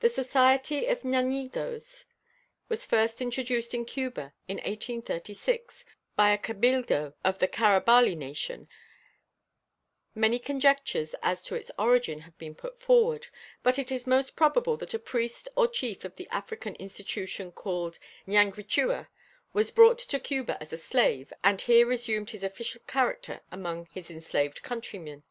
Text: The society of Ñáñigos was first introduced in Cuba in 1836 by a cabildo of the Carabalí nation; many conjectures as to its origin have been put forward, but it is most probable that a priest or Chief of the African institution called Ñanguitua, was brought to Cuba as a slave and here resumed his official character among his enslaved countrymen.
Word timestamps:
The 0.00 0.08
society 0.08 0.86
of 0.86 1.02
Ñáñigos 1.02 2.06
was 2.70 2.86
first 2.86 3.20
introduced 3.20 3.74
in 3.74 3.84
Cuba 3.84 4.32
in 4.48 4.56
1836 4.56 5.84
by 6.16 6.30
a 6.30 6.38
cabildo 6.38 7.12
of 7.22 7.40
the 7.40 7.46
Carabalí 7.46 8.16
nation; 8.16 8.70
many 10.14 10.38
conjectures 10.38 11.14
as 11.22 11.44
to 11.44 11.54
its 11.56 11.70
origin 11.78 12.20
have 12.20 12.38
been 12.38 12.54
put 12.54 12.80
forward, 12.80 13.26
but 13.62 13.78
it 13.78 13.92
is 13.92 14.06
most 14.06 14.34
probable 14.34 14.78
that 14.78 14.94
a 14.94 14.98
priest 14.98 15.46
or 15.56 15.68
Chief 15.68 16.06
of 16.06 16.16
the 16.16 16.26
African 16.30 16.74
institution 16.76 17.52
called 17.52 17.98
Ñanguitua, 18.26 19.08
was 19.52 19.70
brought 19.70 19.98
to 19.98 20.18
Cuba 20.18 20.56
as 20.62 20.72
a 20.72 20.78
slave 20.78 21.34
and 21.44 21.60
here 21.60 21.84
resumed 21.86 22.30
his 22.30 22.42
official 22.44 22.80
character 22.86 23.42
among 23.52 23.88
his 23.92 24.10
enslaved 24.10 24.62
countrymen. 24.62 25.22